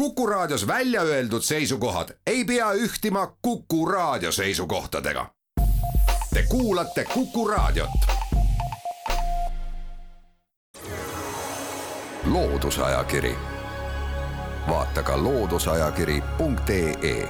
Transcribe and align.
Kuku 0.00 0.26
Raadios 0.26 0.66
välja 0.66 1.02
öeldud 1.02 1.42
seisukohad 1.42 2.08
ei 2.26 2.44
pea 2.44 2.72
ühtima 2.72 3.36
Kuku 3.42 3.86
Raadio 3.86 4.32
seisukohtadega. 4.32 5.30
Te 6.34 6.44
kuulate 6.48 7.04
Kuku 7.14 7.48
Raadiot. 7.48 7.90
loodusajakiri, 12.24 13.34
vaata 14.68 15.02
ka 15.02 15.22
looduseajakiri.ee. 15.22 17.28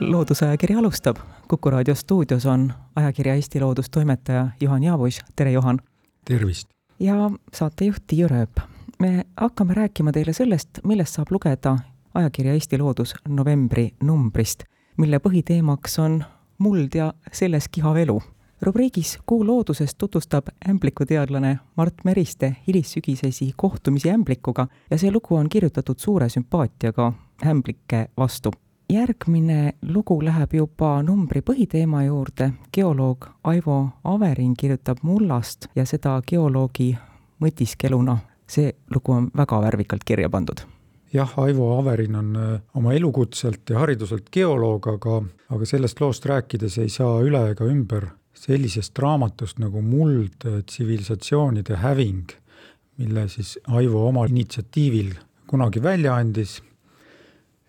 loodusajakiri 0.00 0.74
alustab. 0.74 1.16
kuku 1.48 1.70
raadio 1.70 1.94
stuudios 1.94 2.46
on 2.46 2.72
ajakirja 2.96 3.34
Eesti 3.34 3.60
Loodus 3.60 3.90
toimetaja 3.90 4.46
Juhan 4.60 4.82
Jaavus, 4.82 5.20
tere 5.36 5.52
Juhan! 5.52 5.80
tervist! 6.24 6.68
ja 7.00 7.14
saatejuht 7.52 8.02
Tiiu 8.06 8.28
Rööp 8.28 8.75
me 8.98 9.24
hakkame 9.36 9.74
rääkima 9.74 10.12
teile 10.12 10.32
sellest, 10.32 10.68
millest 10.84 11.14
saab 11.14 11.30
lugeda 11.30 11.76
ajakirja 12.14 12.52
Eesti 12.52 12.78
Loodus 12.78 13.14
novembri 13.28 13.90
numbrist, 14.02 14.64
mille 14.96 15.18
põhiteemaks 15.18 15.98
on 16.00 16.24
muld 16.58 16.94
ja 16.94 17.12
selles 17.32 17.68
kihav 17.68 17.96
elu. 17.96 18.22
rubriigis 18.60 19.18
Kuu 19.26 19.46
loodusest 19.46 19.98
tutvustab 19.98 20.46
ämblikuteadlane 20.68 21.58
Mart 21.76 22.04
Meriste 22.04 22.56
hilissügisesi 22.66 23.52
kohtumisi 23.56 24.10
ämblikuga 24.10 24.66
ja 24.90 24.98
see 24.98 25.10
lugu 25.10 25.36
on 25.36 25.48
kirjutatud 25.48 25.98
suure 25.98 26.28
sümpaatiaga 26.28 27.12
ämblike 27.46 28.06
vastu. 28.16 28.50
järgmine 28.92 29.72
lugu 29.82 30.24
läheb 30.24 30.54
juba 30.54 31.02
numbri 31.02 31.40
põhiteema 31.40 32.04
juurde, 32.04 32.52
geoloog 32.72 33.26
Aivo 33.44 33.88
Averin 34.04 34.54
kirjutab 34.56 34.98
mullast 35.02 35.66
ja 35.74 35.84
seda 35.86 36.22
geoloogi 36.30 36.96
mõtiskeluna 37.40 38.18
see 38.46 38.72
lugu 38.94 39.12
on 39.12 39.30
väga 39.36 39.60
värvikalt 39.62 40.04
kirja 40.04 40.30
pandud. 40.30 40.62
Jah, 41.12 41.32
Aivo 41.38 41.78
Averin 41.78 42.16
on 42.18 42.36
äh, 42.36 42.60
oma 42.74 42.92
elukutselt 42.92 43.70
ja 43.70 43.78
hariduselt 43.78 44.26
geoloog, 44.32 44.88
aga, 44.90 45.20
aga 45.54 45.68
sellest 45.68 46.00
loost 46.02 46.26
rääkides 46.26 46.78
ei 46.82 46.90
saa 46.92 47.20
üle 47.24 47.44
ega 47.52 47.68
ümber 47.70 48.10
sellisest 48.36 48.98
raamatust 48.98 49.60
nagu 49.62 49.80
Muld, 49.82 50.44
äh, 50.44 50.60
tsivilisatsioonide 50.66 51.78
häving, 51.80 52.34
mille 52.98 53.28
siis 53.32 53.56
Aivo 53.68 54.06
oma 54.08 54.26
initsiatiivil 54.26 55.14
kunagi 55.46 55.82
välja 55.82 56.16
andis 56.18 56.58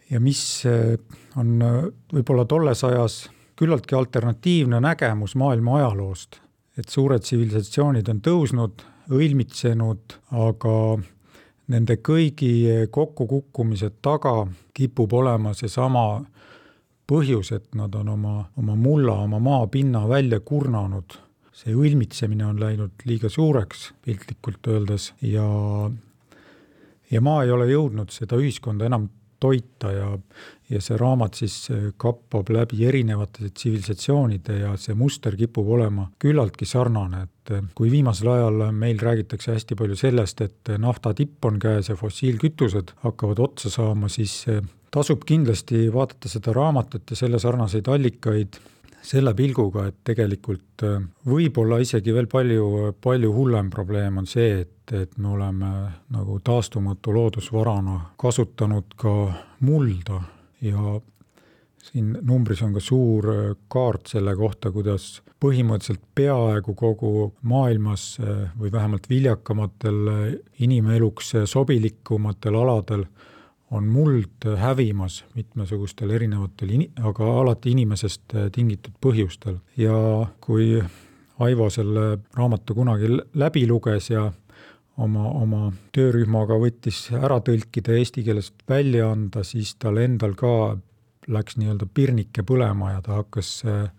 ja 0.09 0.19
mis 0.19 0.41
äh, 0.65 0.97
on 1.37 1.61
võib-olla 2.13 2.47
tolles 2.49 2.83
ajas 2.83 3.27
küllaltki 3.57 3.95
alternatiivne 3.95 4.81
nägemus 4.81 5.35
maailma 5.37 5.79
ajaloost, 5.79 6.41
et 6.77 6.89
suured 6.89 7.21
tsivilisatsioonid 7.21 8.09
on 8.09 8.21
tõusnud, 8.25 8.83
õilmitsenud, 9.13 10.17
aga 10.35 10.73
nende 11.71 11.97
kõigi 12.03 12.87
kokkukukkumise 12.91 13.91
taga 14.01 14.47
kipub 14.73 15.13
olema 15.13 15.53
seesama 15.57 16.07
põhjus, 17.07 17.53
et 17.55 17.75
nad 17.75 17.95
on 17.95 18.09
oma, 18.15 18.35
oma 18.59 18.75
mulla, 18.75 19.19
oma 19.23 19.39
maapinna 19.39 20.07
välja 20.09 20.39
kurnanud. 20.39 21.23
see 21.57 21.73
õilmitsemine 21.73 22.45
on 22.45 22.59
läinud 22.61 23.01
liiga 23.09 23.29
suureks, 23.33 23.93
piltlikult 24.05 24.67
öeldes, 24.67 25.13
ja 25.21 25.45
ja 27.11 27.21
maa 27.21 27.43
ei 27.43 27.51
ole 27.51 27.65
jõudnud 27.71 28.11
seda 28.13 28.37
ühiskonda 28.37 28.85
enam 28.85 29.07
toita 29.39 29.91
ja, 29.91 30.11
ja 30.69 30.81
see 30.83 30.97
raamat 30.99 31.39
siis 31.39 31.55
äh, 31.71 31.89
kappab 31.99 32.49
läbi 32.51 32.83
erinevate 32.87 33.49
tsivilisatsioonide 33.49 34.59
ja 34.61 34.73
see 34.79 34.95
muster 34.99 35.35
kipub 35.39 35.69
olema 35.77 36.09
küllaltki 36.19 36.67
sarnane, 36.67 37.23
et 37.27 37.53
äh, 37.55 37.65
kui 37.77 37.91
viimasel 37.93 38.31
ajal 38.33 38.63
meil 38.75 38.99
räägitakse 38.99 39.55
hästi 39.55 39.77
palju 39.79 39.99
sellest, 39.99 40.43
et 40.43 40.73
äh, 40.73 40.79
nafta 40.81 41.13
tipp 41.17 41.45
on 41.47 41.59
käes 41.63 41.91
ja 41.91 41.97
fossiilkütused 41.99 42.97
hakkavad 43.05 43.43
otsa 43.47 43.71
saama, 43.71 44.11
siis 44.11 44.43
tasub 44.91 45.23
kindlasti 45.27 45.87
vaadata 45.93 46.31
seda 46.31 46.55
raamatut 46.55 47.09
ja 47.11 47.19
selle 47.19 47.39
sarnaseid 47.39 47.87
allikaid 47.87 48.59
selle 49.07 49.31
pilguga, 49.37 49.85
et 49.87 49.95
tegelikult 50.03 50.83
võib-olla 51.27 51.77
isegi 51.79 52.11
veel 52.11 52.25
palju, 52.27 52.95
palju 52.99 53.29
hullem 53.31 53.69
probleem 53.71 54.17
on 54.19 54.27
see, 54.27 54.63
et 54.65 54.73
et 54.87 55.17
me 55.19 55.33
oleme 55.35 55.69
nagu 56.15 56.37
taastumatu 56.39 57.11
loodusvarana 57.11 57.97
kasutanud 58.15 58.93
ka 58.95 59.15
mulda 59.67 60.21
ja 60.61 60.99
siin 61.83 62.17
numbris 62.21 62.61
on 62.65 62.73
ka 62.73 62.81
suur 62.83 63.27
kaart 63.71 64.11
selle 64.11 64.35
kohta, 64.35 64.71
kuidas 64.71 65.21
põhimõtteliselt 65.43 66.01
peaaegu 66.17 66.73
kogu 66.75 67.31
maailmas 67.47 68.17
või 68.57 68.71
vähemalt 68.73 69.09
viljakamatel 69.09 70.11
inimeluks 70.65 71.35
sobilikumatel 71.45 72.57
aladel 72.57 73.05
on 73.71 73.87
muld 73.91 74.47
hävimas 74.57 75.25
mitmesugustel 75.35 76.11
erinevatel, 76.15 76.71
aga 77.03 77.27
alati 77.41 77.73
inimesest 77.75 78.35
tingitud 78.55 78.95
põhjustel. 79.03 79.59
Ja 79.77 80.27
kui 80.41 80.79
Aivo 81.39 81.67
selle 81.69 82.17
raamatu 82.33 82.73
kunagi 82.73 83.11
läbi 83.37 83.67
luges 83.69 84.09
ja 84.09 84.31
oma, 84.97 85.29
oma 85.29 85.71
töörühmaga 85.95 86.57
võttis 86.61 87.07
ära 87.15 87.39
tõlkida, 87.45 87.95
eesti 87.97 88.23
keelest 88.25 88.65
välja 88.69 89.11
anda, 89.11 89.43
siis 89.47 89.75
tal 89.81 89.99
endal 90.01 90.35
ka 90.37 90.77
läks 91.27 91.57
nii-öelda 91.59 91.87
pirnike 91.93 92.43
põlema 92.47 92.93
ja 92.95 93.01
ta 93.03 93.19
hakkas 93.19 93.51
äh, 93.67 93.89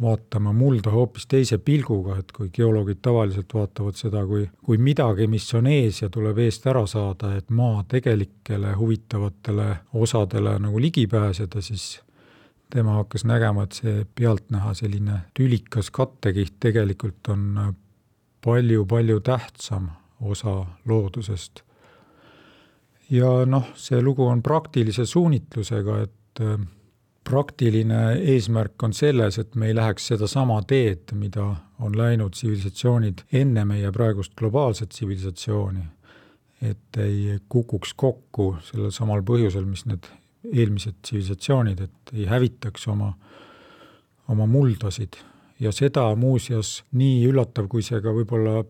vaatama 0.00 0.52
mulda 0.54 0.92
hoopis 0.94 1.26
teise 1.26 1.58
pilguga, 1.58 2.18
et 2.20 2.32
kui 2.32 2.50
geoloogid 2.54 3.00
tavaliselt 3.02 3.54
vaatavad 3.54 3.98
seda 3.98 4.22
kui, 4.26 4.44
kui 4.64 4.78
midagi, 4.78 5.26
mis 5.30 5.48
on 5.58 5.66
ees 5.70 6.02
ja 6.02 6.10
tuleb 6.12 6.38
eest 6.44 6.66
ära 6.70 6.84
saada, 6.86 7.32
et 7.38 7.50
maa 7.50 7.82
tegelikele 7.88 8.74
huvitavatele 8.78 9.68
osadele 9.98 10.58
nagu 10.62 10.80
ligi 10.80 11.06
pääseda, 11.10 11.62
siis 11.64 11.98
tema 12.70 12.98
hakkas 13.00 13.24
nägema, 13.26 13.64
et 13.64 13.80
see 13.80 14.04
pealtnäha 14.14 14.74
selline 14.76 15.22
tülikas 15.34 15.90
kattekiht 15.90 16.60
tegelikult 16.60 17.32
on 17.32 17.48
palju-palju 18.44 19.22
tähtsam 19.24 19.88
osa 20.20 20.64
loodusest. 20.86 21.62
ja 23.10 23.28
noh, 23.46 23.70
see 23.74 24.00
lugu 24.02 24.26
on 24.26 24.42
praktilise 24.42 25.06
suunitlusega, 25.06 26.00
et 26.02 26.42
äh, 26.44 26.58
praktiline 27.28 28.00
eesmärk 28.34 28.82
on 28.82 28.92
selles, 28.92 29.38
et 29.38 29.54
me 29.54 29.68
ei 29.68 29.76
läheks 29.76 30.10
sedasama 30.12 30.60
teed, 30.68 31.12
mida 31.12 31.44
on 31.84 31.96
läinud 31.96 32.36
tsivilisatsioonid 32.36 33.24
enne 33.40 33.64
meie 33.68 33.92
praegust 33.92 34.34
globaalset 34.36 34.94
tsivilisatsiooni. 34.94 35.84
et 36.62 36.96
ei 36.98 37.38
kukuks 37.48 37.92
kokku 37.94 38.56
sellel 38.66 38.90
samal 38.90 39.20
põhjusel, 39.22 39.62
mis 39.62 39.84
need 39.86 40.08
eelmised 40.42 40.96
tsivilisatsioonid, 41.02 41.80
et 41.80 42.12
ei 42.16 42.26
hävitaks 42.26 42.88
oma, 42.90 43.12
oma 44.28 44.46
muldasid 44.46 45.20
ja 45.60 45.70
seda 45.72 46.08
muuseas, 46.18 46.82
nii 46.98 47.28
üllatav, 47.28 47.68
kui 47.70 47.84
see 47.86 48.00
ka 48.02 48.10
võib-olla 48.14 48.64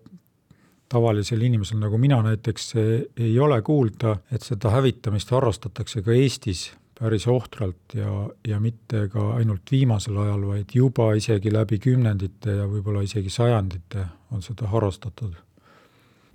tavalisel 0.88 1.42
inimesel, 1.42 1.78
nagu 1.82 1.98
mina 1.98 2.22
näiteks, 2.22 2.72
ei 3.16 3.38
ole 3.40 3.62
kuulda, 3.62 4.16
et 4.32 4.42
seda 4.42 4.70
hävitamist 4.72 5.30
harrastatakse 5.30 6.02
ka 6.02 6.12
Eestis 6.12 6.70
päris 6.98 7.28
ohtralt 7.28 7.94
ja, 7.94 8.28
ja 8.48 8.60
mitte 8.60 9.08
ka 9.08 9.34
ainult 9.34 9.70
viimasel 9.70 10.16
ajal, 10.16 10.46
vaid 10.46 10.74
juba 10.74 11.12
isegi 11.14 11.52
läbi 11.52 11.78
kümnendite 11.78 12.56
ja 12.58 12.66
võib-olla 12.66 13.04
isegi 13.06 13.30
sajandite 13.30 14.06
on 14.32 14.42
seda 14.42 14.66
harrastatud. 14.72 15.34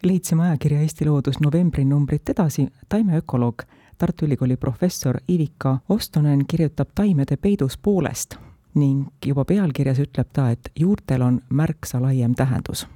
leidsime 0.03 0.43
ajakirja 0.43 0.81
Eesti 0.81 1.05
Loodus 1.05 1.39
novembri 1.39 1.85
numbrit 1.85 2.29
edasi, 2.29 2.67
taimeökoloog, 2.89 3.63
Tartu 3.97 4.25
Ülikooli 4.25 4.57
professor 4.57 5.17
Ivika 5.27 5.77
Ostonen 5.89 6.45
kirjutab 6.47 6.89
taimede 6.95 7.37
peidus 7.37 7.77
poolest 7.77 8.35
ning 8.75 9.07
juba 9.25 9.45
pealkirjas 9.45 9.99
ütleb 9.99 10.27
ta, 10.33 10.49
et 10.49 10.71
juurtel 10.79 11.21
on 11.21 11.41
märksa 11.49 12.01
laiem 12.01 12.35
tähendus 12.35 12.87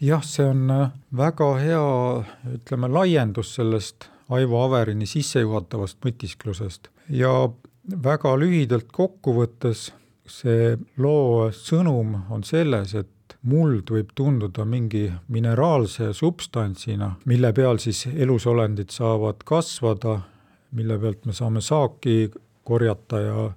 jah, 0.00 0.24
see 0.24 0.46
on 0.46 0.70
äh, 0.70 0.88
väga 1.16 1.50
hea, 1.60 1.84
ütleme, 2.56 2.90
laiendus 2.92 3.54
sellest 3.58 4.08
Aivo 4.32 4.62
Averini 4.64 5.06
sissejuhatavast 5.06 5.98
mõtisklusest. 6.04 6.88
Ja 7.12 7.50
väga 7.84 8.32
lühidalt 8.40 8.88
kokku 8.92 9.34
võttes 9.36 9.90
see 10.24 10.76
loo 10.96 11.50
sõnum 11.52 12.16
on 12.32 12.44
selles, 12.46 12.94
et 12.96 13.36
muld 13.44 13.90
võib 13.92 14.14
tunduda 14.16 14.64
mingi 14.64 15.10
mineraalse 15.28 16.12
substantsina, 16.16 17.10
mille 17.28 17.52
peal 17.52 17.80
siis 17.82 18.06
elusolendid 18.08 18.92
saavad 18.94 19.44
kasvada, 19.44 20.22
mille 20.74 20.96
pealt 20.98 21.28
me 21.28 21.36
saame 21.36 21.60
saaki 21.60 22.30
korjata 22.64 23.20
ja 23.20 23.48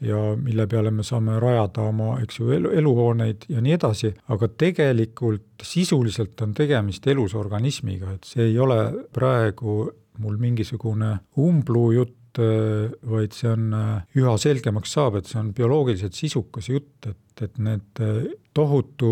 ja 0.00 0.36
mille 0.36 0.66
peale 0.66 0.90
me 0.90 1.04
saame 1.06 1.38
rajada 1.40 1.86
oma, 1.88 2.16
eks 2.22 2.40
ju, 2.40 2.50
elu, 2.56 2.72
eluhooneid 2.80 3.46
ja 3.48 3.62
nii 3.64 3.76
edasi, 3.78 4.12
aga 4.32 4.48
tegelikult 4.48 5.64
sisuliselt 5.64 6.40
on 6.44 6.52
tegemist 6.56 7.06
elusorganismiga, 7.06 8.16
et 8.16 8.28
see 8.28 8.50
ei 8.50 8.58
ole 8.58 8.80
praegu 9.12 9.86
mul 10.18 10.36
mingisugune 10.40 11.12
umbluujutt, 11.40 12.14
vaid 12.38 13.36
see 13.36 13.48
on, 13.50 13.70
üha 14.18 14.34
selgemaks 14.40 14.92
saab, 14.96 15.16
et 15.20 15.30
see 15.30 15.38
on 15.40 15.52
bioloogiliselt 15.56 16.16
sisukas 16.16 16.68
jutt, 16.68 17.08
et, 17.08 17.42
et 17.44 17.58
need 17.62 18.02
tohutu 18.56 19.10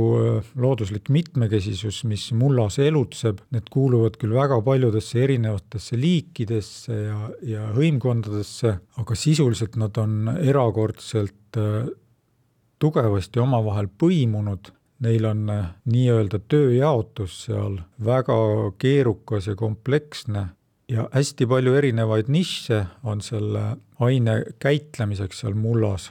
looduslik 0.60 1.10
mitmekesisus, 1.12 2.02
mis 2.08 2.26
mullas 2.36 2.78
elutseb, 2.82 3.42
need 3.54 3.68
kuuluvad 3.72 4.16
küll 4.20 4.36
väga 4.36 4.60
paljudesse 4.64 5.20
erinevatesse 5.24 5.98
liikidesse 6.00 7.00
ja, 7.00 7.18
ja 7.56 7.66
hõimkondadesse, 7.76 8.78
aga 9.00 9.18
sisuliselt 9.18 9.76
nad 9.80 10.00
on 10.00 10.32
erakordselt 10.36 11.60
tugevasti 12.84 13.40
omavahel 13.40 13.88
põimunud. 14.00 14.72
Neil 15.04 15.26
on 15.28 15.48
äh, 15.52 15.64
nii-öelda 15.90 16.38
tööjaotus 16.48 17.44
seal 17.46 17.80
väga 18.04 18.36
keerukas 18.80 19.48
ja 19.50 19.56
kompleksne 19.58 20.46
ja 20.88 21.08
hästi 21.12 21.46
palju 21.46 21.74
erinevaid 21.74 22.28
nišše 22.28 22.84
on 23.02 23.20
selle 23.24 23.76
aine 24.00 24.42
käitlemiseks 24.58 25.40
seal 25.40 25.54
mullas, 25.54 26.10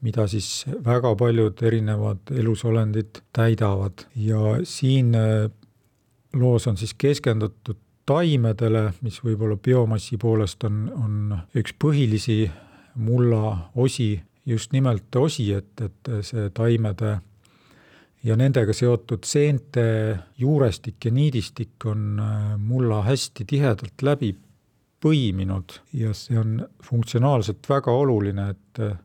mida 0.00 0.26
siis 0.28 0.64
väga 0.84 1.14
paljud 1.16 1.62
erinevad 1.62 2.32
elusolendid 2.34 3.22
täidavad. 3.36 4.06
Ja 4.16 4.58
siin 4.64 5.14
äh, 5.14 5.50
loos 6.34 6.66
on 6.66 6.76
siis 6.76 6.94
keskendutud 6.94 7.78
taimedele, 8.06 8.90
mis 9.04 9.20
võib-olla 9.22 9.56
biomassi 9.56 10.18
poolest 10.18 10.64
on, 10.66 10.82
on 10.90 11.36
üks 11.54 11.74
põhilisi 11.78 12.42
mulla 12.98 13.70
osi, 13.74 14.16
just 14.46 14.72
nimelt 14.72 15.16
osi, 15.16 15.52
et, 15.54 15.70
et 15.84 16.10
see 16.26 16.48
taimede 16.54 17.18
ja 18.24 18.36
nendega 18.36 18.74
seotud 18.76 19.24
seente 19.24 19.82
juurestik 20.38 21.04
ja 21.04 21.12
niidistik 21.14 21.86
on 21.88 22.20
äh, 22.20 22.56
mulla 22.58 23.02
hästi 23.06 23.46
tihedalt 23.48 24.04
läbi 24.04 24.34
põiminud 25.00 25.78
ja 25.96 26.12
see 26.16 26.36
on 26.38 26.58
funktsionaalselt 26.84 27.68
väga 27.68 27.92
oluline, 27.96 28.50
et 28.52 28.82
äh, 28.84 28.96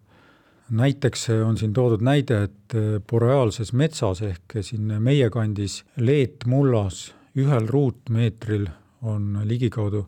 näiteks 0.69 1.29
on 1.45 1.57
siin 1.57 1.73
toodud 1.73 2.03
näide, 2.03 2.43
et 2.49 2.75
äh, 2.75 2.97
boreaalses 3.09 3.71
metsas 3.73 4.21
ehk 4.25 4.59
siin 4.61 4.97
meie 4.99 5.29
kandis 5.31 5.83
leetmullas 5.95 7.07
ühel 7.35 7.67
ruutmeetril 7.67 8.67
on 9.05 9.41
ligikaudu 9.47 10.05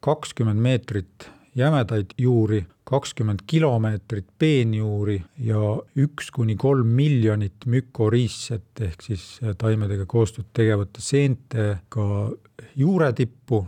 kakskümmend 0.00 0.62
meetrit 0.62 1.30
jämedaid 1.56 2.14
juuri, 2.18 2.64
kakskümmend 2.84 3.42
kilomeetrit 3.46 4.26
peenjuuri 4.38 5.18
ja 5.38 5.76
üks 5.98 6.30
kuni 6.34 6.56
kolm 6.58 6.92
miljonit 6.94 7.66
mükoriisset 7.66 8.82
ehk 8.86 9.02
siis 9.02 9.24
taimedega 9.58 10.06
koostööd 10.10 10.50
tegevate 10.56 11.02
seentega 11.02 12.06
juuretippu 12.76 13.64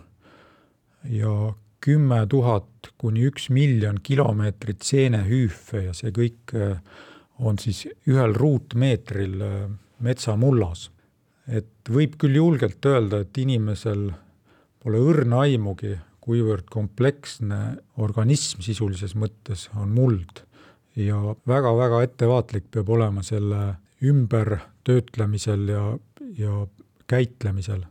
ja 1.11 1.53
kümme 1.83 2.21
tuhat 2.31 2.93
kuni 2.99 3.27
üks 3.31 3.49
miljon 3.51 3.99
kilomeetrit 4.03 4.87
seenehüüfe 4.87 5.87
ja 5.89 5.95
see 5.97 6.15
kõik 6.15 6.55
äh, 6.55 6.79
on 7.43 7.59
siis 7.59 7.85
ühel 8.07 8.35
ruutmeetril 8.39 9.41
äh, 9.43 9.63
metsamullas. 10.03 10.91
et 11.47 11.91
võib 11.91 12.15
küll 12.23 12.37
julgelt 12.39 12.87
öelda, 12.87 13.25
et 13.25 13.39
inimesel 13.39 14.13
pole 14.83 14.99
õrna 15.03 15.41
aimugi, 15.43 15.97
kuivõrd 16.23 16.69
kompleksne 16.71 17.61
organism 17.99 18.63
sisulises 18.63 19.17
mõttes 19.19 19.69
on 19.77 19.91
muld 19.95 20.45
ja 20.97 21.19
väga-väga 21.49 22.03
ettevaatlik 22.07 22.69
peab 22.71 22.89
olema 22.89 23.25
selle 23.27 23.75
ümbertöötlemisel 24.03 25.69
ja, 25.69 25.99
ja 26.39 26.67
käitlemisel. 27.07 27.83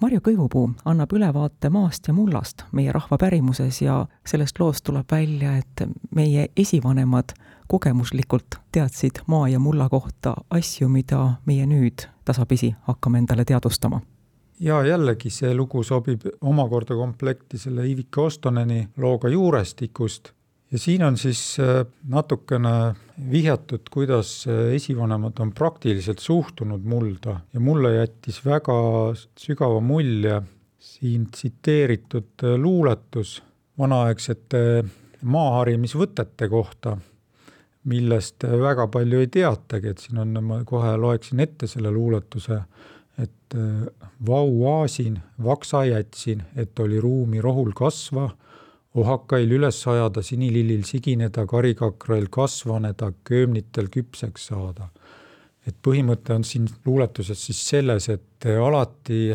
Marju 0.00 0.20
Kõivupuu 0.20 0.70
annab 0.84 1.12
ülevaate 1.16 1.70
maast 1.72 2.08
ja 2.08 2.12
mullast 2.12 2.66
meie 2.76 2.92
rahva 2.92 3.16
pärimuses 3.20 3.80
ja 3.80 4.02
sellest 4.28 4.60
loost 4.60 4.84
tuleb 4.84 5.08
välja, 5.10 5.54
et 5.56 5.86
meie 6.14 6.48
esivanemad 6.56 7.32
kogemuslikult 7.66 8.58
teadsid 8.72 9.22
maa 9.26 9.48
ja 9.48 9.58
mulla 9.58 9.88
kohta 9.88 10.34
asju, 10.50 10.88
mida 10.88 11.40
meie 11.46 11.64
nüüd 11.66 12.04
tasapisi 12.24 12.74
hakkame 12.88 13.24
endale 13.24 13.48
teadvustama 13.48 14.00
ja 14.60 14.80
jällegi 14.86 15.30
see 15.30 15.54
lugu 15.54 15.82
sobib 15.84 16.24
omakorda 16.40 16.96
komplekti 16.96 17.58
selle 17.58 17.86
Ivika 17.88 18.26
Ostoneni 18.30 18.86
looga 18.96 19.28
Juurestikust. 19.28 20.32
Ja 20.72 20.78
siin 20.78 21.04
on 21.04 21.16
siis 21.16 21.58
äh, 21.62 21.84
natukene 22.08 22.94
vihjatud, 23.30 23.86
kuidas 23.90 24.46
äh, 24.48 24.74
esivanemad 24.74 25.38
on 25.38 25.52
praktiliselt 25.54 26.18
suhtunud 26.18 26.82
mulda. 26.82 27.40
Ja 27.54 27.60
mulle 27.60 27.94
jättis 27.94 28.40
väga 28.44 28.74
sügava 29.38 29.80
mulje 29.80 30.40
siin 30.78 31.28
tsiteeritud 31.30 32.42
äh, 32.42 32.56
luuletus 32.58 33.42
vanaaegsete 33.78 34.84
maaharimisvõtete 35.22 36.48
kohta, 36.48 36.96
millest 37.86 38.42
väga 38.42 38.88
palju 38.90 39.22
ei 39.22 39.30
teatagi, 39.30 39.92
et 39.92 40.02
siin 40.02 40.18
on, 40.18 40.34
ma 40.42 40.60
kohe 40.66 40.96
loeksin 40.98 41.40
ette 41.44 41.68
selle 41.70 41.90
luuletuse 41.94 42.58
et 43.18 43.54
äh, 43.54 43.86
vau 44.26 44.48
aasin, 44.72 45.18
vaksa 45.42 45.84
jätsin, 45.88 46.42
et 46.56 46.78
oli 46.78 47.00
ruumi 47.00 47.40
rohul 47.40 47.72
kasva, 47.76 48.30
ohakail 48.96 49.50
üles 49.58 49.80
ajada, 49.88 50.22
sinilillil 50.24 50.84
sigineda, 50.88 51.46
karikakrail 51.48 52.28
kasvaneda, 52.32 53.12
köömnitel 53.24 53.90
küpseks 53.92 54.50
saada. 54.52 54.90
et 55.66 55.74
põhimõte 55.82 56.30
on 56.30 56.44
siin 56.46 56.68
luuletuses 56.86 57.40
siis 57.48 57.58
selles, 57.68 58.04
et 58.08 58.44
alati 58.46 59.34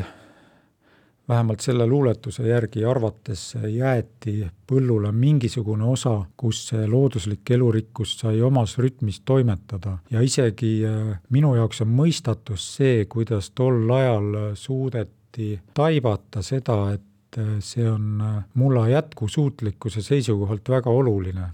vähemalt 1.32 1.64
selle 1.64 1.86
luuletuse 1.88 2.44
järgi 2.48 2.84
arvates 2.86 3.44
jäeti 3.70 4.42
põllule 4.68 5.12
mingisugune 5.16 5.86
osa, 5.88 6.18
kus 6.38 6.66
see 6.72 6.88
looduslik 6.90 7.54
elurikkus 7.56 8.18
sai 8.20 8.42
omas 8.44 8.76
rütmis 8.82 9.22
toimetada 9.26 9.98
ja 10.12 10.24
isegi 10.26 10.74
äh, 10.88 11.14
minu 11.32 11.54
jaoks 11.56 11.84
on 11.86 11.94
mõistatus 12.02 12.68
see, 12.76 13.06
kuidas 13.12 13.52
tol 13.56 13.88
ajal 13.96 14.56
suudeti 14.60 15.54
taibata 15.78 16.44
seda, 16.44 16.80
et 16.98 17.40
äh, 17.40 17.54
see 17.64 17.88
on 17.88 18.24
äh, 18.28 18.38
mulla 18.60 18.88
jätkusuutlikkuse 18.92 20.04
seisukohalt 20.04 20.70
väga 20.70 20.92
oluline. 20.92 21.52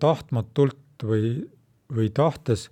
tahtmatult 0.00 1.04
või, 1.04 1.34
või 1.92 2.08
tahtes 2.10 2.70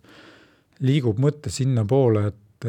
liigub 0.81 1.19
mõte 1.21 1.51
sinnapoole, 1.53 2.27
et 2.33 2.67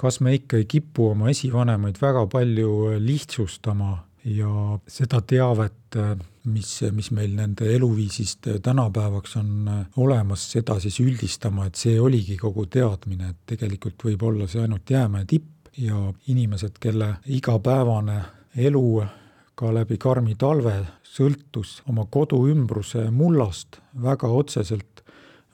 kas 0.00 0.20
me 0.24 0.34
ikka 0.38 0.60
ei 0.60 0.64
kipu 0.64 1.10
oma 1.12 1.28
esivanemaid 1.32 1.98
väga 2.00 2.24
palju 2.32 2.70
äh, 2.90 2.98
lihtsustama 3.04 3.98
ja 4.24 4.78
seda 4.88 5.20
teavet, 5.20 5.96
äh, 5.96 6.14
mis, 6.48 6.72
mis 6.96 7.10
meil 7.16 7.34
nende 7.36 7.68
eluviisist 7.74 8.48
äh, 8.48 8.60
tänapäevaks 8.64 9.36
on 9.40 9.70
olemas, 10.00 10.46
seda 10.54 10.78
siis 10.80 11.00
üldistama, 11.04 11.68
et 11.68 11.80
see 11.80 11.98
oligi 12.00 12.38
kogu 12.40 12.64
teadmine, 12.72 13.34
et 13.34 13.54
tegelikult 13.54 14.06
võib 14.08 14.24
olla 14.30 14.48
see 14.48 14.62
ainult 14.64 14.90
jäämäe 14.90 15.28
tipp 15.28 15.74
ja 15.76 16.06
inimesed, 16.32 16.78
kelle 16.80 17.14
igapäevane 17.36 18.20
elu 18.56 18.86
ka 19.54 19.74
läbi 19.74 19.98
karmi 20.00 20.34
talve 20.40 20.78
sõltus 21.04 21.80
oma 21.90 22.06
kodu 22.08 22.40
ümbruse 22.48 23.04
mullast 23.12 23.82
väga 24.00 24.30
otseselt, 24.32 25.04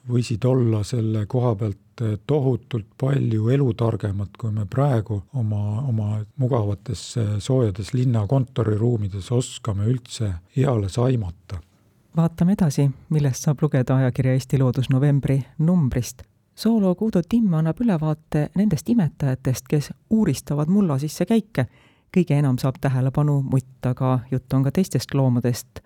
võisid 0.07 0.45
olla 0.47 0.85
selle 0.87 1.25
koha 1.27 1.51
pealt 1.59 1.83
tohutult 2.27 2.85
palju 2.97 3.49
elutargemad, 3.49 4.35
kui 4.37 4.51
me 4.51 4.65
praegu 4.69 5.21
oma, 5.33 5.81
oma 5.81 6.19
mugavates 6.37 7.17
eh, 7.17 7.35
soojades 7.39 7.93
linna 7.93 8.25
kontoriruumides 8.27 9.31
oskame 9.31 9.87
üldse 9.89 10.33
eales 10.55 10.97
aimata. 10.97 11.61
vaatame 12.17 12.53
edasi, 12.57 12.89
millest 13.09 13.43
saab 13.43 13.61
lugeda 13.61 13.95
ajakirja 13.95 14.33
Eesti 14.33 14.57
Loodus 14.57 14.89
novembri 14.89 15.41
numbrist. 15.57 16.23
zooloog 16.57 17.01
Uudo 17.01 17.21
Timm 17.29 17.53
annab 17.53 17.81
ülevaate 17.81 18.49
nendest 18.55 18.89
imetajatest, 18.89 19.67
kes 19.67 19.91
uuristavad 20.09 20.67
mulla 20.67 20.99
sisse 20.99 21.25
käike. 21.25 21.65
kõige 22.17 22.33
enam 22.39 22.57
saab 22.57 22.75
tähelepanu 22.81 23.41
mutt, 23.41 23.85
aga 23.85 24.19
jutt 24.31 24.53
on 24.53 24.63
ka 24.63 24.71
teistest 24.71 25.13
loomadest 25.13 25.81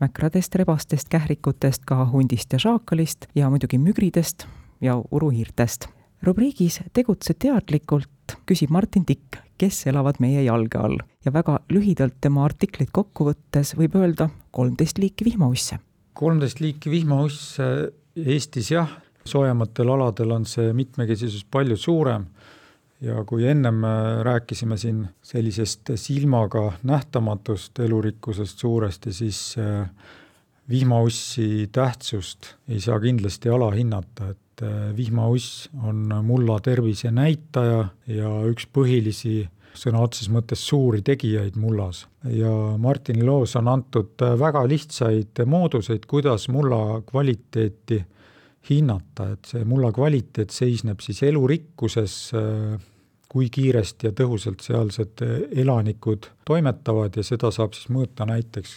mäkradest, 0.00 0.54
rebastest, 0.54 1.08
kährikutest, 1.08 1.84
ka 1.84 2.04
hundist 2.10 2.52
ja 2.52 2.58
šaakalist 2.58 3.26
ja 3.34 3.50
muidugi 3.50 3.78
mügridest, 3.78 4.46
ja 4.80 4.96
uruhiirtest. 5.10 5.88
rubriigis 6.22 6.80
Tegutse 6.92 7.34
teadlikult 7.34 8.36
küsib 8.46 8.70
Martin 8.70 9.04
Tikk, 9.06 9.38
kes 9.58 9.86
elavad 9.86 10.20
meie 10.20 10.42
jalge 10.42 10.78
all 10.78 10.98
ja 11.24 11.32
väga 11.32 11.60
lühidalt 11.72 12.16
tema 12.20 12.44
artiklit 12.44 12.90
kokku 12.92 13.30
võttes 13.30 13.74
võib 13.76 13.96
öelda 13.96 14.28
kolmteist 14.50 14.98
liiki 14.98 15.24
vihmausse. 15.24 15.78
kolmteist 16.14 16.60
liiki 16.60 16.90
vihmausse 16.90 17.92
Eestis 18.16 18.70
jah, 18.70 18.88
soojematel 19.24 19.90
aladel 19.92 20.30
on 20.32 20.46
see 20.48 20.72
mitmekesisus 20.72 21.44
palju 21.50 21.76
suurem 21.76 22.26
ja 23.00 23.24
kui 23.28 23.44
ennem 23.46 23.82
rääkisime 24.24 24.76
siin 24.80 25.02
sellisest 25.22 25.90
silmaga 26.00 26.72
nähtamatust 26.82 27.78
elurikkusest 27.78 28.58
suuresti, 28.58 29.12
siis 29.12 29.56
äh, 29.58 29.90
vihmaussi 30.68 31.68
tähtsust 31.72 32.54
ei 32.68 32.80
saa 32.80 33.00
kindlasti 33.00 33.48
alahinnata, 33.48 34.28
et 34.28 34.38
et 34.56 34.64
äh, 34.64 34.96
vihmauss 34.96 35.68
on 35.84 36.08
mulla 36.24 36.58
tervise 36.60 37.10
näitaja 37.12 37.88
ja 38.08 38.30
üks 38.48 38.66
põhilisi 38.72 39.46
sõna 39.76 40.00
otseses 40.00 40.30
mõttes 40.32 40.62
suuri 40.64 41.02
tegijaid 41.04 41.58
mullas. 41.60 42.06
Ja 42.24 42.50
Martini 42.80 43.24
loos 43.24 43.56
on 43.60 43.68
antud 43.68 44.16
väga 44.16 44.64
lihtsaid 44.64 45.42
mooduseid, 45.44 46.06
kuidas 46.08 46.48
mulla 46.48 47.02
kvaliteeti 47.04 48.00
hinnata, 48.70 49.28
et 49.34 49.44
see 49.44 49.64
mulla 49.68 49.92
kvaliteet 49.92 50.50
seisneb 50.50 51.04
siis 51.04 51.20
elurikkuses, 51.28 52.16
kui 53.28 53.50
kiiresti 53.52 54.08
ja 54.08 54.14
tõhusalt 54.16 54.64
sealsed 54.64 55.22
elanikud 55.52 56.30
toimetavad 56.48 57.20
ja 57.20 57.26
seda 57.26 57.52
saab 57.52 57.76
siis 57.76 57.90
mõõta 57.92 58.24
näiteks 58.26 58.74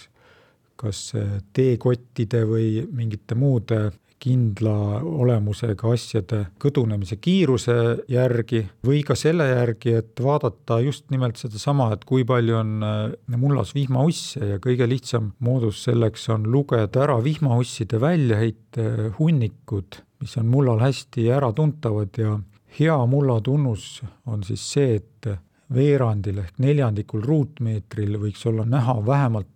kas 0.80 1.14
teekottide 1.56 2.44
või 2.48 2.84
mingite 2.92 3.40
muude 3.40 3.88
kindla 4.20 5.00
olemusega 5.00 5.94
asjade 5.94 6.42
kõdunemise 6.62 7.18
kiiruse 7.22 7.76
järgi 8.12 8.66
või 8.86 9.02
ka 9.08 9.16
selle 9.20 9.48
järgi, 9.50 9.96
et 10.02 10.22
vaadata 10.24 10.80
just 10.84 11.08
nimelt 11.14 11.40
sedasama, 11.40 11.92
et 11.96 12.06
kui 12.08 12.26
palju 12.28 12.60
on 12.60 12.86
äh, 12.86 13.38
mullas 13.40 13.74
vihmausse 13.78 14.54
ja 14.54 14.60
kõige 14.64 14.88
lihtsam 14.90 15.34
moodus 15.46 15.84
selleks 15.88 16.28
on 16.36 16.48
lugeda 16.52 17.06
ära 17.06 17.20
vihmausside 17.24 18.02
väljaheite 18.02 19.14
hunnikud, 19.20 20.02
mis 20.20 20.36
on 20.42 20.50
mullal 20.52 20.82
hästi 20.84 21.30
äratuntavad 21.32 22.20
ja 22.20 22.40
hea 22.80 22.98
mulla 23.10 23.40
tunnus 23.42 24.02
on 24.28 24.44
siis 24.44 24.66
see, 24.74 25.00
et 25.00 25.32
veerandil 25.74 26.42
ehk 26.44 26.60
neljandikul 26.62 27.24
ruutmeetril 27.26 28.18
võiks 28.22 28.46
olla 28.50 28.66
näha 28.66 29.00
vähemalt 29.06 29.48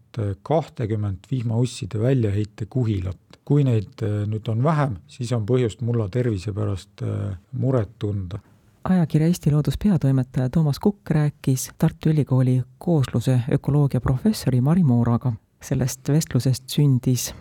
kahtekümmet 0.46 1.26
vihmausside 1.32 1.98
väljaheite 2.00 2.68
kuhilat 2.70 3.18
kui 3.46 3.64
neid 3.64 4.04
äh, 4.04 4.24
nüüd 4.30 4.48
on 4.52 4.64
vähem, 4.64 4.98
siis 5.08 5.32
on 5.36 5.46
põhjust 5.46 5.82
mulla 5.82 6.08
tervise 6.10 6.54
pärast 6.54 7.04
äh, 7.04 7.36
muret 7.52 8.00
tunda. 8.00 8.40
ajakirja 8.84 9.28
Eesti 9.28 9.52
Loodus 9.52 9.78
peatoimetaja 9.84 10.50
Toomas 10.50 10.80
Kukk 10.80 11.10
rääkis 11.10 11.72
Tartu 11.78 12.10
Ülikooli 12.10 12.62
koosluse 12.78 13.40
ökoloogia 13.52 14.02
professori 14.02 14.62
Mari 14.62 14.84
Mooraga. 14.84 15.34
sellest 15.64 16.10
vestlusest 16.10 16.70
sündis 16.70 17.34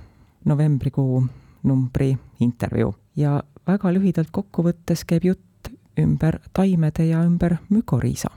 novembrikuu 0.45 1.27
numbri 1.63 2.19
intervjuu 2.41 2.95
ja 3.17 3.43
väga 3.67 3.93
lühidalt 3.95 4.31
kokku 4.31 4.63
võttes 4.63 5.05
käib 5.07 5.25
jutt 5.25 5.71
ümber 5.99 6.39
taimede 6.53 7.05
ja 7.07 7.25
ümber 7.25 7.57
mükoriisa. 7.71 8.29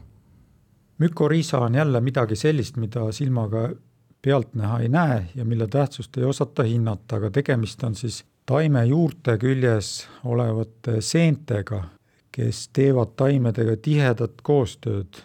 mükoriisa 0.98 1.60
on 1.60 1.76
jälle 1.76 2.02
midagi 2.02 2.36
sellist, 2.36 2.78
mida 2.78 3.12
silmaga 3.12 3.70
pealtnäha 4.26 4.80
ei 4.80 4.90
näe 4.90 5.26
ja 5.36 5.46
mille 5.46 5.68
tähtsust 5.68 6.18
ei 6.18 6.24
osata 6.24 6.64
hinnata, 6.64 7.20
aga 7.20 7.30
tegemist 7.32 7.84
on 7.84 7.96
siis 7.96 8.24
taime 8.46 8.86
juurte 8.86 9.38
küljes 9.38 10.08
olevate 10.26 10.98
seentega, 11.02 11.84
kes 12.34 12.68
teevad 12.74 13.14
taimedega 13.18 13.78
tihedat 13.82 14.42
koostööd. 14.44 15.22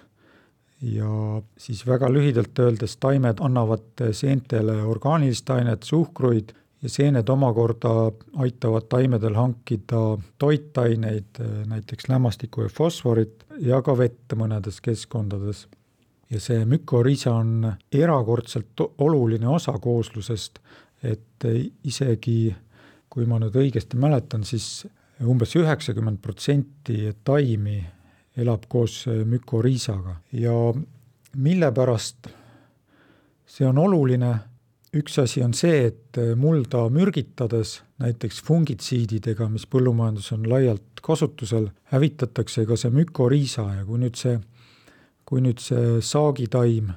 Ja 0.80 1.40
siis 1.60 1.82
väga 1.86 2.08
lühidalt 2.12 2.58
öeldes 2.58 2.96
taimed 2.96 3.40
annavad 3.44 4.04
seentele 4.16 4.78
orgaanilist 4.88 5.50
ainet, 5.52 5.82
suhkruid 5.84 6.54
ja 6.82 6.88
seened 6.88 7.28
omakorda 7.28 7.90
aitavad 8.40 8.88
taimedel 8.88 9.36
hankida 9.36 10.04
toitaineid, 10.38 11.42
näiteks 11.68 12.08
lämmastikku 12.08 12.64
ja 12.64 12.72
fosforit 12.72 13.44
ja 13.60 13.82
ka 13.84 13.96
vett 13.98 14.32
mõnedes 14.36 14.80
keskkondades 14.80 15.66
ja 16.30 16.40
see 16.40 16.64
mükoriisa 16.64 17.32
on 17.34 17.72
erakordselt 17.92 18.80
oluline 18.98 19.48
osa 19.48 19.72
kooslusest, 19.82 20.58
et 21.02 21.46
isegi 21.84 22.54
kui 23.10 23.26
ma 23.26 23.40
nüüd 23.42 23.56
õigesti 23.58 23.98
mäletan, 23.98 24.44
siis 24.46 24.86
umbes 25.26 25.56
üheksakümmend 25.58 26.20
protsenti 26.22 27.10
taimi 27.24 27.80
elab 28.38 28.68
koos 28.70 29.02
mükoriisaga 29.26 30.20
ja 30.38 30.54
mille 31.36 31.72
pärast 31.74 32.30
see 33.50 33.66
on 33.66 33.80
oluline, 33.82 34.30
üks 34.94 35.18
asi 35.22 35.42
on 35.42 35.54
see, 35.56 35.90
et 35.90 36.18
mulda 36.38 36.84
mürgitades, 36.92 37.80
näiteks 38.02 38.40
fungitsiididega, 38.46 39.48
mis 39.50 39.66
põllumajanduses 39.70 40.36
on 40.38 40.46
laialt 40.50 41.02
kasutusel, 41.02 41.68
hävitatakse 41.90 42.64
ka 42.68 42.78
see 42.78 42.94
mükoriisa 42.94 43.66
ja 43.80 43.84
kui 43.88 44.00
nüüd 44.02 44.18
see 44.18 44.38
kui 45.30 45.42
nüüd 45.44 45.62
see 45.62 46.00
saagitaim 46.02 46.90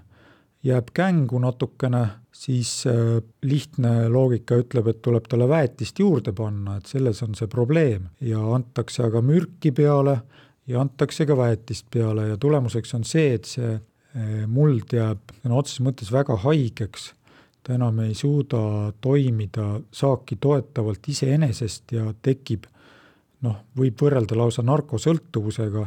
jääb 0.66 0.90
kängu 0.96 1.38
natukene, 1.44 2.04
siis 2.34 2.88
äh, 2.90 3.20
lihtne 3.46 4.08
loogika 4.10 4.58
ütleb, 4.58 4.90
et 4.90 5.02
tuleb 5.06 5.28
talle 5.30 5.48
väetist 5.50 6.00
juurde 6.00 6.34
panna, 6.36 6.80
et 6.80 6.90
selles 6.90 7.22
on 7.26 7.36
see 7.38 7.50
probleem. 7.52 8.08
Ja 8.24 8.42
antakse 8.56 9.04
aga 9.06 9.22
mürki 9.22 9.74
peale 9.76 10.18
ja 10.68 10.82
antakse 10.82 11.28
ka 11.30 11.38
väetist 11.38 11.90
peale 11.94 12.30
ja 12.32 12.38
tulemuseks 12.40 12.96
on 12.98 13.04
see, 13.08 13.36
et 13.38 13.50
see 13.50 13.76
äh, 13.76 14.46
muld 14.48 14.96
jääb 14.96 15.36
sõna 15.42 15.60
otseses 15.60 15.84
mõttes 15.86 16.14
väga 16.16 16.40
haigeks, 16.46 17.12
ta 17.64 17.78
enam 17.78 18.02
ei 18.04 18.16
suuda 18.18 18.92
toimida 19.04 19.78
saaki 19.96 20.40
toetavalt 20.42 21.06
iseenesest 21.08 21.94
ja 21.96 22.10
tekib 22.24 22.66
noh, 23.44 23.62
võib 23.76 24.00
võrrelda 24.00 24.36
lausa 24.40 24.64
narkosõltuvusega, 24.66 25.86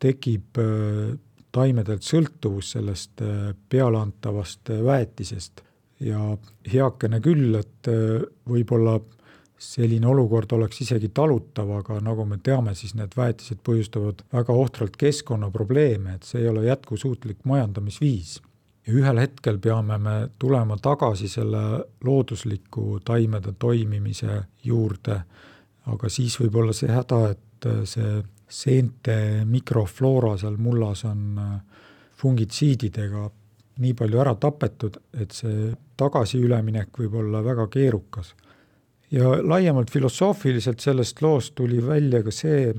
tekib 0.00 0.60
äh, 0.64 1.16
taimedelt 1.54 2.04
sõltuvus 2.04 2.74
sellest 2.76 3.22
äh, 3.24 3.52
pealeantavast 3.70 4.70
äh, 4.72 4.82
väetisest 4.84 5.62
ja 6.04 6.36
heakene 6.72 7.20
küll, 7.24 7.54
et 7.58 7.90
äh, 7.90 8.20
võib-olla 8.48 8.98
selline 9.58 10.06
olukord 10.06 10.52
oleks 10.54 10.84
isegi 10.84 11.10
talutav, 11.14 11.70
aga 11.80 11.98
nagu 12.04 12.26
me 12.28 12.38
teame, 12.44 12.76
siis 12.78 12.94
need 12.94 13.16
väetised 13.18 13.58
põhjustavad 13.66 14.22
väga 14.32 14.54
ohtralt 14.54 14.98
keskkonnaprobleeme, 15.00 16.14
et 16.14 16.28
see 16.28 16.44
ei 16.44 16.52
ole 16.52 16.68
jätkusuutlik 16.68 17.42
majandamisviis. 17.44 18.38
ja 18.86 18.94
ühel 18.94 19.18
hetkel 19.18 19.58
peame 19.58 19.98
me 19.98 20.14
tulema 20.38 20.76
tagasi 20.76 21.28
selle 21.28 21.84
loodusliku 22.04 23.00
taimede 23.04 23.52
toimimise 23.58 24.44
juurde, 24.64 25.22
aga 25.86 26.08
siis 26.08 26.38
võib 26.40 26.54
olla 26.62 26.72
see 26.72 26.88
häda, 26.88 27.20
et 27.34 27.68
see 27.84 28.22
seente 28.48 29.44
mikrofloora 29.44 30.36
seal 30.40 30.56
mullas 30.60 31.04
on 31.08 31.38
äh, 31.38 31.56
fungitsiididega 32.18 33.28
nii 33.78 33.94
palju 33.94 34.18
ära 34.18 34.34
tapetud, 34.40 34.96
et 35.14 35.34
see 35.36 35.70
tagasiüleminek 35.98 36.96
võib 36.98 37.18
olla 37.20 37.42
väga 37.44 37.68
keerukas. 37.70 38.34
ja 39.10 39.38
laiemalt 39.42 39.90
filosoofiliselt 39.90 40.80
sellest 40.80 41.22
loost 41.22 41.54
tuli 41.54 41.78
välja 41.80 42.22
ka 42.22 42.30
see 42.30 42.72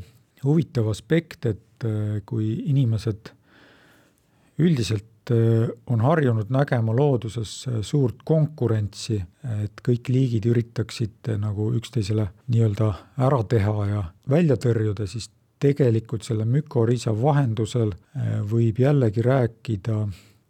huvitav 0.43 0.89
aspekt, 0.89 1.45
et 1.45 1.85
äh, 1.85 2.19
kui 2.25 2.51
inimesed 2.65 3.31
üldiselt 4.59 5.31
äh, 5.31 5.69
on 5.87 6.01
harjunud 6.01 6.49
nägema 6.49 6.93
looduses 6.95 7.67
suurt 7.81 8.25
konkurentsi, 8.25 9.21
et 9.63 9.81
kõik 9.85 10.09
liigid 10.09 10.49
üritaksid 10.49 11.31
nagu 11.37 11.71
üksteisele 11.77 12.27
nii-öelda 12.47 12.93
ära 13.17 13.43
teha 13.43 13.89
ja 13.93 14.03
välja 14.29 14.57
tõrjuda, 14.59 15.07
siis 15.07 15.29
tegelikult 15.59 16.23
selle 16.23 16.45
mükoriisa 16.45 17.13
vahendusel 17.21 17.91
äh, 17.91 18.39
võib 18.47 18.79
jällegi 18.79 19.23
rääkida 19.25 19.99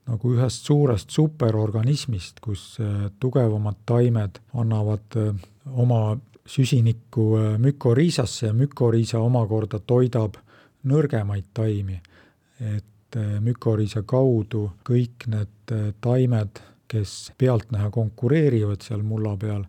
nagu 0.09 0.33
ühest 0.33 0.65
suurest 0.65 1.13
superorganismist, 1.13 2.39
kus 2.41 2.77
äh, 2.81 3.07
tugevamad 3.19 3.81
taimed 3.89 4.41
annavad 4.53 5.17
äh, 5.17 5.33
oma 5.73 6.17
süsinikku 6.49 7.31
mükoriisasse 7.61 8.47
ja 8.47 8.53
mükoriisa 8.57 9.19
omakorda 9.21 9.79
toidab 9.79 10.39
nõrgemaid 10.89 11.51
taimi. 11.53 11.99
et 12.59 13.15
mükoriisa 13.39 14.01
kaudu 14.03 14.71
kõik 14.83 15.27
need 15.31 15.73
taimed, 16.01 16.59
kes 16.87 17.31
pealtnäha 17.37 17.89
konkureerivad 17.89 18.81
seal 18.81 19.03
mulla 19.05 19.35
peal, 19.37 19.63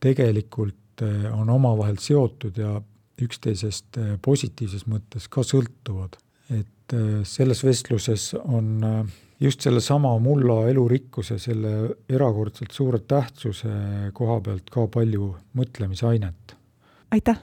tegelikult 0.00 1.02
on 1.32 1.50
omavahel 1.50 1.96
seotud 1.98 2.60
ja 2.60 2.76
üksteisest 3.22 3.98
äh, 3.98 4.16
positiivses 4.22 4.86
mõttes 4.86 5.28
ka 5.28 5.44
sõltuvad. 5.46 6.18
et 6.50 6.94
äh, 6.94 7.22
selles 7.24 7.64
vestluses 7.64 8.34
on 8.44 8.84
äh, 8.84 9.06
just 9.40 9.60
sellesama 9.60 10.18
mulla 10.18 10.68
elurikkuse, 10.68 11.38
selle 11.38 11.96
erakordselt 12.08 12.72
suure 12.72 12.98
tähtsuse 12.98 13.68
koha 14.12 14.40
pealt 14.40 14.70
ka 14.70 14.86
palju 14.86 15.34
mõtlemisainet. 15.54 16.56
aitäh, 17.10 17.40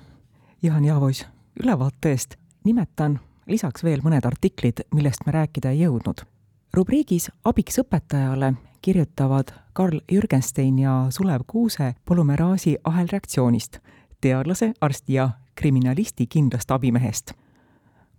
Juhan 0.62 0.86
Jaavois, 0.86 1.25
ülevaate 1.63 2.12
eest. 2.12 2.36
nimetan 2.63 3.20
lisaks 3.48 3.84
veel 3.84 4.01
mõned 4.01 4.25
artiklid, 4.25 4.86
millest 4.94 5.25
me 5.25 5.32
rääkida 5.32 5.72
ei 5.72 5.86
jõudnud. 5.86 6.25
rubriigis 6.74 7.32
Abiks 7.46 7.80
õpetajale 7.80 8.53
kirjutavad 8.82 9.53
Karl 9.74 10.00
Jürgenstein 10.12 10.80
ja 10.80 11.08
Sulev 11.10 11.42
Kuuse 11.48 11.96
polümeraasi 12.06 12.77
ahelreaktsioonist, 12.84 13.80
teadlase, 14.22 14.74
arsti 14.82 15.13
ja 15.13 15.30
kriminalisti 15.56 16.28
kindlast 16.28 16.72
abimehest. 16.72 17.32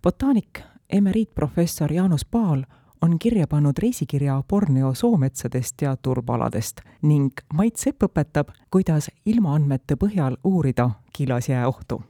botaanik, 0.03 0.59
emeriitprofessor 0.89 1.93
Jaanus 1.93 2.25
Paal 2.25 2.63
on 3.01 3.19
kirja 3.19 3.47
pannud 3.47 3.73
reisikirja 3.81 4.43
Borneo 4.49 4.93
soometsadest 4.93 5.81
ja 5.81 5.95
turbaladest 5.95 6.81
ning 7.01 7.29
Mait 7.53 7.75
Sepp 7.75 8.03
õpetab, 8.03 8.47
kuidas 8.71 9.11
ilmaandmete 9.25 9.95
põhjal 9.95 10.37
uurida 10.43 10.89
killasjää 11.13 11.67
ohtu. 11.67 12.03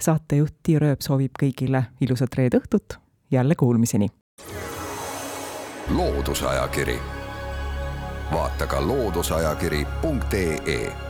saatejuht 0.00 0.54
Tiia 0.62 0.78
Rööp 0.78 1.00
soovib 1.00 1.30
kõigile 1.42 1.82
ilusat 2.00 2.34
reede 2.34 2.58
õhtut, 2.58 2.98
jälle 3.30 3.54
kuulmiseni! 3.54 4.08
Loodusajakiri. 5.90 6.98
vaata 8.32 8.66
ka 8.66 8.86
looduseajakiri.ee 8.86 11.09